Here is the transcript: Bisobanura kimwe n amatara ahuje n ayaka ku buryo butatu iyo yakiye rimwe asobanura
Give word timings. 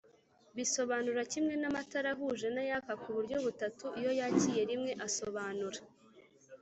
Bisobanura 0.55 1.21
kimwe 1.31 1.53
n 1.57 1.63
amatara 1.69 2.09
ahuje 2.13 2.47
n 2.51 2.57
ayaka 2.63 2.93
ku 3.01 3.07
buryo 3.15 3.35
butatu 3.45 3.85
iyo 3.99 4.11
yakiye 4.19 4.61
rimwe 4.69 4.91
asobanura 5.07 5.79